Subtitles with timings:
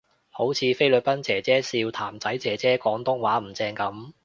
[0.31, 4.13] 好似菲律賓姐姐笑譚仔姐姐廣東話唔正噉